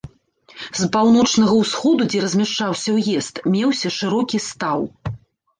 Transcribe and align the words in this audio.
З 0.79 0.87
паўночнага-ўсходу, 0.95 2.01
дзе 2.13 2.19
размяшчаўся 2.25 2.89
ўезд, 2.97 3.35
меўся 3.57 3.89
шырокі 3.99 4.37
стаў. 4.51 4.79